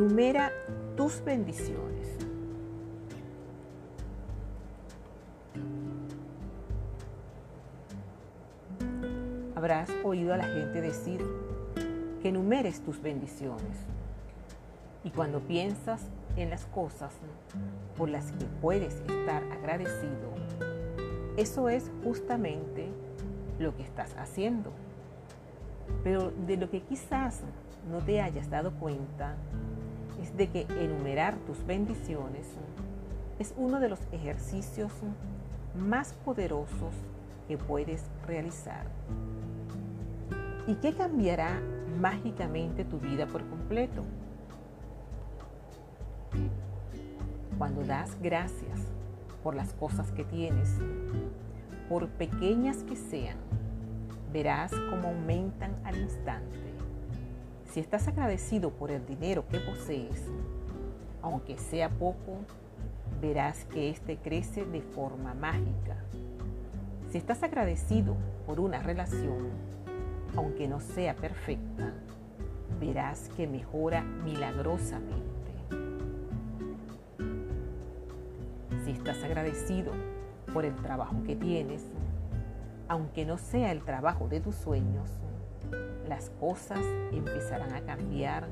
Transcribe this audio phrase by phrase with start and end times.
[0.00, 0.50] Enumera
[0.96, 2.16] tus bendiciones.
[9.54, 11.22] Habrás oído a la gente decir
[12.22, 13.76] que enumeres tus bendiciones.
[15.04, 16.00] Y cuando piensas
[16.34, 17.12] en las cosas
[17.98, 20.30] por las que puedes estar agradecido,
[21.36, 22.88] eso es justamente
[23.58, 24.72] lo que estás haciendo.
[26.02, 27.42] Pero de lo que quizás
[27.92, 29.36] no te hayas dado cuenta
[30.22, 32.46] es de que enumerar tus bendiciones
[33.38, 34.92] es uno de los ejercicios
[35.74, 36.94] más poderosos
[37.48, 38.86] que puedes realizar
[40.66, 41.60] y que cambiará
[42.00, 44.04] mágicamente tu vida por completo.
[47.58, 48.80] Cuando das gracias
[49.42, 50.76] por las cosas que tienes,
[51.88, 53.36] por pequeñas que sean,
[54.32, 56.69] verás cómo aumentan al instante.
[57.70, 60.24] Si estás agradecido por el dinero que posees,
[61.22, 62.38] aunque sea poco,
[63.20, 65.96] verás que éste crece de forma mágica.
[67.12, 69.50] Si estás agradecido por una relación,
[70.34, 71.92] aunque no sea perfecta,
[72.80, 75.52] verás que mejora milagrosamente.
[78.84, 79.92] Si estás agradecido
[80.52, 81.84] por el trabajo que tienes,
[82.88, 85.20] aunque no sea el trabajo de tus sueños,
[86.10, 88.48] las cosas empezarán a cambiar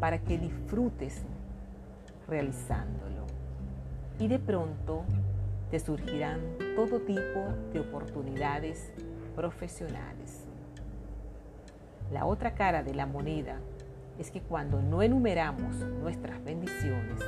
[0.00, 1.22] para que disfrutes
[2.26, 3.26] realizándolo.
[4.18, 5.04] Y de pronto
[5.70, 6.40] te surgirán
[6.74, 7.40] todo tipo
[7.74, 8.90] de oportunidades
[9.36, 10.46] profesionales.
[12.10, 13.60] La otra cara de la moneda
[14.18, 17.20] es que cuando no enumeramos nuestras bendiciones,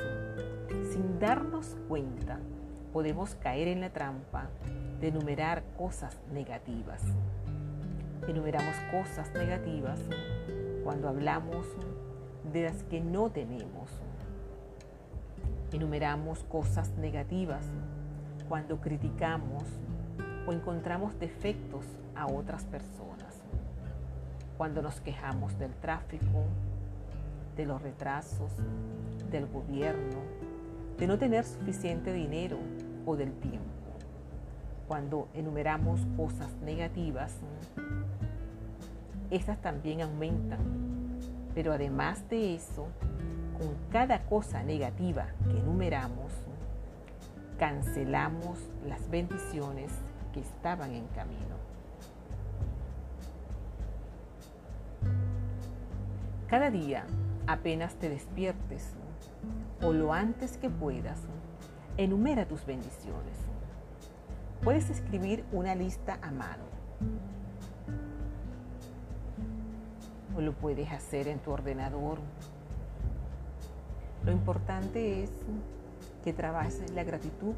[0.91, 2.39] sin darnos cuenta,
[2.95, 4.49] podemos caer en la trampa
[5.03, 7.03] de enumerar cosas negativas.
[8.29, 10.01] Enumeramos cosas negativas
[10.85, 11.67] cuando hablamos
[12.53, 13.91] de las que no tenemos.
[15.73, 17.65] Enumeramos cosas negativas
[18.49, 19.65] cuando criticamos
[20.47, 23.41] o encontramos defectos a otras personas.
[24.59, 26.45] Cuando nos quejamos del tráfico,
[27.57, 28.53] de los retrasos,
[29.31, 30.19] del gobierno,
[30.99, 32.59] de no tener suficiente dinero
[33.07, 33.80] o del tiempo.
[34.91, 37.33] Cuando enumeramos cosas negativas,
[39.31, 40.59] estas también aumentan.
[41.55, 42.89] Pero además de eso,
[43.57, 46.33] con cada cosa negativa que enumeramos,
[47.57, 49.93] cancelamos las bendiciones
[50.33, 51.55] que estaban en camino.
[56.49, 57.07] Cada día,
[57.47, 58.95] apenas te despiertes
[59.83, 61.21] o lo antes que puedas,
[61.97, 63.51] enumera tus bendiciones.
[64.63, 66.65] Puedes escribir una lista a mano
[70.37, 72.19] o lo puedes hacer en tu ordenador.
[74.25, 75.31] Lo importante es
[76.23, 77.55] que trabajes la gratitud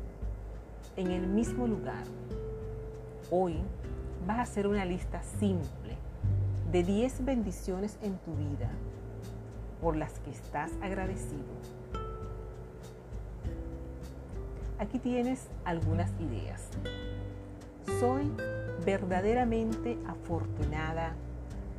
[0.97, 2.05] en el mismo lugar.
[3.33, 3.57] Hoy
[4.25, 5.97] vas a hacer una lista simple
[6.71, 8.71] de 10 bendiciones en tu vida
[9.81, 11.43] por las que estás agradecido.
[14.79, 16.69] Aquí tienes algunas ideas.
[18.03, 18.29] Soy
[18.85, 21.15] verdaderamente afortunada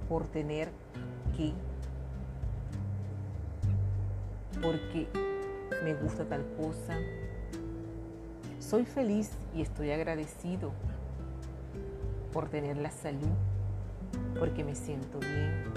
[0.08, 0.70] por tener
[1.36, 1.52] que,
[4.62, 5.10] porque
[5.84, 6.98] me gusta tal cosa.
[8.58, 10.72] Soy feliz y estoy agradecido
[12.32, 13.36] por tener la salud,
[14.40, 15.74] porque me siento bien.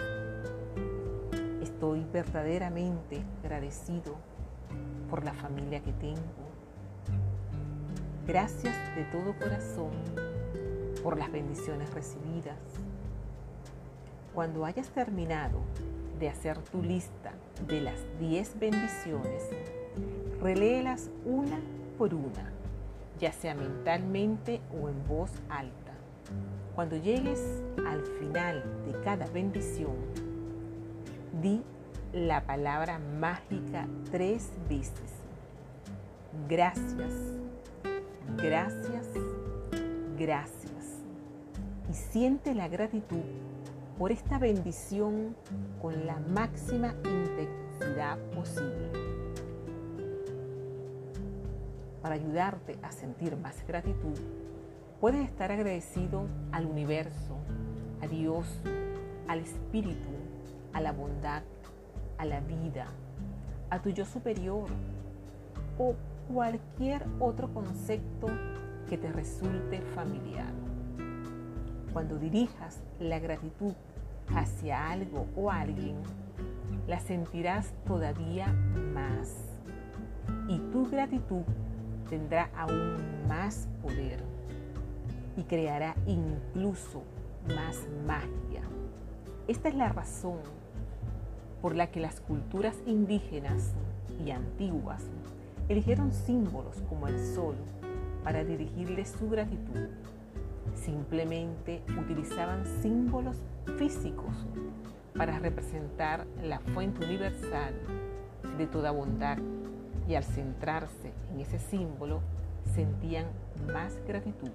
[1.60, 4.14] Estoy verdaderamente agradecido
[5.10, 6.46] por la familia que tengo.
[8.28, 10.35] Gracias de todo corazón
[11.06, 12.58] por las bendiciones recibidas.
[14.34, 15.60] Cuando hayas terminado
[16.18, 17.30] de hacer tu lista
[17.68, 19.44] de las 10 bendiciones,
[20.42, 21.60] reléelas una
[21.96, 22.50] por una,
[23.20, 25.92] ya sea mentalmente o en voz alta.
[26.74, 29.94] Cuando llegues al final de cada bendición,
[31.40, 31.62] di
[32.12, 35.12] la palabra mágica tres veces.
[36.48, 37.12] Gracias,
[38.36, 39.06] gracias,
[40.18, 40.55] gracias.
[41.90, 43.22] Y siente la gratitud
[43.98, 45.34] por esta bendición
[45.80, 48.90] con la máxima intensidad posible.
[52.02, 54.18] Para ayudarte a sentir más gratitud,
[55.00, 57.36] puedes estar agradecido al universo,
[58.02, 58.46] a Dios,
[59.28, 60.10] al Espíritu,
[60.72, 61.42] a la bondad,
[62.18, 62.88] a la vida,
[63.70, 64.68] a tu yo superior
[65.78, 65.94] o
[66.32, 68.28] cualquier otro concepto
[68.88, 70.65] que te resulte familiar.
[71.96, 73.72] Cuando dirijas la gratitud
[74.28, 75.96] hacia algo o alguien,
[76.86, 78.48] la sentirás todavía
[78.92, 79.32] más.
[80.46, 81.44] Y tu gratitud
[82.10, 84.22] tendrá aún más poder
[85.38, 87.02] y creará incluso
[87.56, 88.60] más magia.
[89.48, 90.40] Esta es la razón
[91.62, 93.72] por la que las culturas indígenas
[94.22, 95.02] y antiguas
[95.70, 97.54] eligieron símbolos como el sol
[98.22, 99.88] para dirigirle su gratitud.
[100.86, 103.36] Simplemente utilizaban símbolos
[103.76, 104.46] físicos
[105.16, 107.74] para representar la fuente universal
[108.56, 109.38] de toda bondad
[110.08, 112.20] y al centrarse en ese símbolo
[112.72, 113.26] sentían
[113.72, 114.52] más gratitud.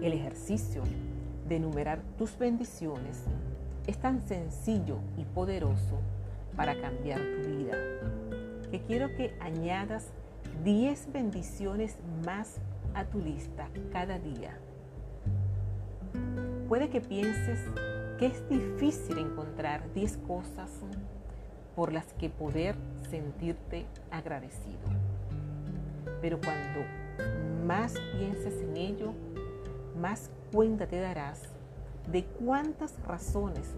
[0.00, 0.82] El ejercicio
[1.46, 3.24] de enumerar tus bendiciones
[3.86, 5.98] es tan sencillo y poderoso
[6.56, 7.76] para cambiar tu vida
[8.70, 10.08] que quiero que añadas
[10.64, 12.58] 10 bendiciones más
[12.94, 14.58] a tu lista cada día.
[16.68, 17.60] Puede que pienses
[18.18, 20.70] que es difícil encontrar 10 cosas
[21.74, 22.76] por las que poder
[23.10, 24.78] sentirte agradecido.
[26.20, 26.80] Pero cuando
[27.66, 29.12] más pienses en ello,
[30.00, 31.42] más cuenta te darás
[32.10, 33.74] de cuántas razones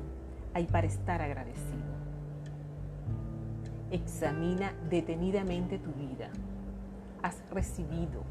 [0.54, 1.96] hay para estar agradecido.
[3.90, 6.30] Examina detenidamente tu vida.
[7.22, 8.22] Has recibido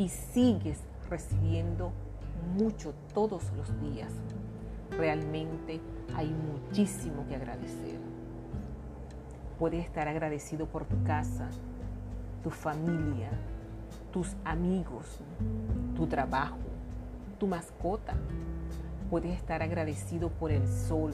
[0.00, 0.78] y sigues
[1.10, 1.92] recibiendo
[2.56, 4.10] mucho todos los días.
[4.96, 5.78] Realmente
[6.16, 8.00] hay muchísimo que agradecer.
[9.58, 11.50] Puedes estar agradecido por tu casa,
[12.42, 13.28] tu familia,
[14.10, 15.20] tus amigos,
[15.94, 16.56] tu trabajo,
[17.38, 18.14] tu mascota.
[19.10, 21.12] Puedes estar agradecido por el sol,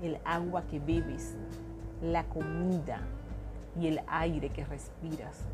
[0.00, 1.36] el agua que bebes,
[2.02, 3.02] la comida
[3.78, 5.44] y el aire que respiras.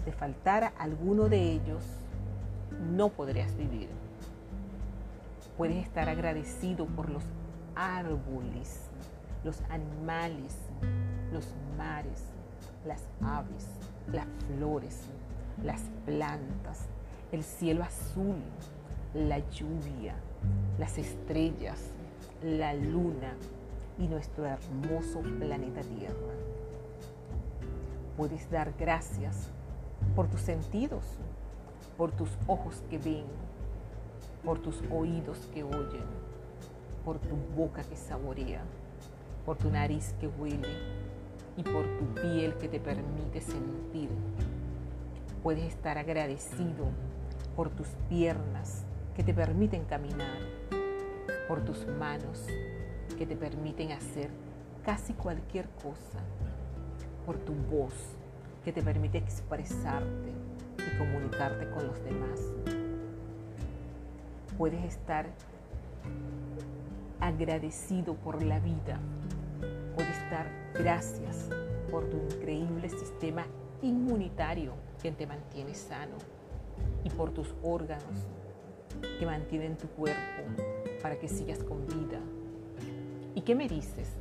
[0.00, 1.84] Si te faltara alguno de ellos,
[2.96, 3.90] no podrías vivir.
[5.58, 7.22] Puedes estar agradecido por los
[7.74, 8.88] árboles,
[9.44, 10.56] los animales,
[11.34, 12.24] los mares,
[12.86, 13.66] las aves,
[14.10, 15.02] las flores,
[15.62, 16.86] las plantas,
[17.30, 18.38] el cielo azul,
[19.12, 20.14] la lluvia,
[20.78, 21.90] las estrellas,
[22.42, 23.34] la luna
[23.98, 26.32] y nuestro hermoso planeta Tierra.
[28.16, 29.50] Puedes dar gracias
[30.14, 31.04] por tus sentidos,
[31.96, 33.24] por tus ojos que ven,
[34.44, 36.04] por tus oídos que oyen,
[37.04, 38.62] por tu boca que saborea,
[39.44, 40.68] por tu nariz que huele
[41.56, 44.10] y por tu piel que te permite sentir.
[45.42, 46.86] Puedes estar agradecido
[47.56, 50.38] por tus piernas que te permiten caminar,
[51.48, 52.46] por tus manos
[53.18, 54.30] que te permiten hacer
[54.84, 56.20] casi cualquier cosa,
[57.26, 57.92] por tu voz
[58.64, 60.32] que te permite expresarte
[60.78, 62.40] y comunicarte con los demás.
[64.58, 65.26] Puedes estar
[67.20, 68.98] agradecido por la vida,
[69.94, 71.48] puedes estar gracias
[71.90, 73.46] por tu increíble sistema
[73.82, 74.72] inmunitario
[75.02, 76.16] que te mantiene sano
[77.04, 78.26] y por tus órganos
[79.18, 80.20] que mantienen tu cuerpo
[81.02, 82.20] para que sigas con vida.
[83.34, 84.16] ¿Y qué me dices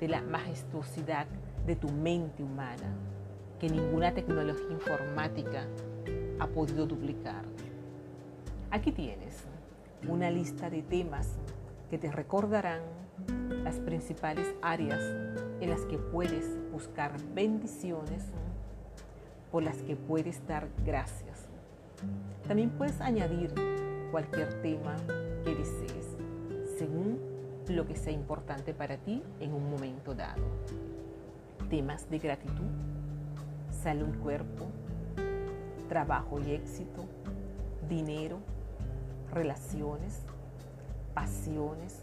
[0.00, 1.26] de la majestuosidad
[1.66, 2.94] de tu mente humana
[3.58, 5.66] que ninguna tecnología informática
[6.38, 7.44] ha podido duplicar?
[8.70, 9.44] Aquí tienes
[10.08, 11.28] una lista de temas
[11.90, 12.80] que te recordarán
[13.64, 15.02] las principales áreas
[15.60, 18.24] en las que puedes buscar bendiciones,
[19.50, 21.48] por las que puedes dar gracias
[22.46, 23.52] también puedes añadir
[24.10, 24.96] cualquier tema
[25.44, 26.16] que desees,
[26.78, 27.18] según
[27.68, 30.42] lo que sea importante para ti en un momento dado.
[31.68, 32.64] Temas de gratitud,
[33.82, 34.66] salud cuerpo,
[35.88, 37.04] trabajo y éxito,
[37.88, 38.38] dinero,
[39.32, 40.22] relaciones,
[41.14, 42.02] pasiones,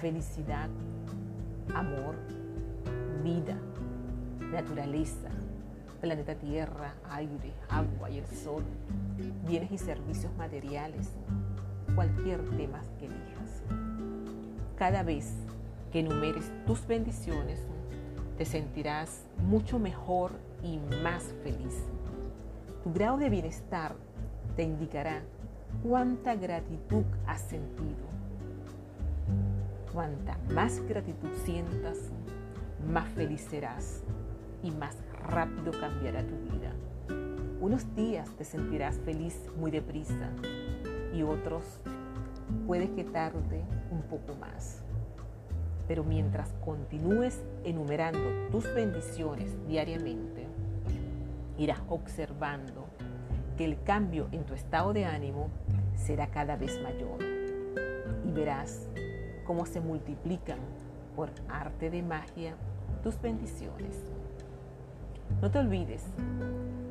[0.00, 0.68] felicidad,
[1.74, 2.16] amor,
[3.24, 3.56] vida,
[4.52, 5.30] naturaleza,
[6.02, 8.62] planeta Tierra, aire, agua y el sol,
[9.46, 11.08] bienes y servicios materiales,
[11.94, 13.62] cualquier tema que elijas.
[14.76, 15.32] Cada vez
[15.90, 17.60] que enumeres tus bendiciones,
[18.36, 20.32] te sentirás mucho mejor
[20.62, 21.84] y más feliz.
[22.84, 23.94] Tu grado de bienestar
[24.56, 25.22] te indicará
[25.82, 28.06] cuánta gratitud has sentido.
[29.92, 31.98] Cuanta más gratitud sientas,
[32.90, 34.02] más feliz serás
[34.62, 34.96] y más
[35.28, 36.72] rápido cambiará tu vida.
[37.60, 40.30] Unos días te sentirás feliz muy deprisa
[41.12, 41.64] y otros
[42.66, 44.82] puede que tarde un poco más.
[45.88, 50.37] Pero mientras continúes enumerando tus bendiciones diariamente,
[51.58, 52.86] irás observando
[53.56, 55.50] que el cambio en tu estado de ánimo
[55.96, 57.18] será cada vez mayor
[58.24, 58.88] y verás
[59.44, 60.58] cómo se multiplican
[61.16, 62.54] por arte de magia
[63.02, 63.96] tus bendiciones.
[65.42, 66.04] No te olvides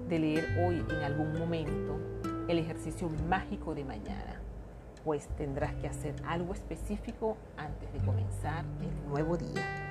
[0.09, 1.99] de leer hoy en algún momento
[2.47, 4.41] el ejercicio mágico de mañana,
[5.03, 9.86] pues tendrás que hacer algo específico antes de comenzar el nuevo día.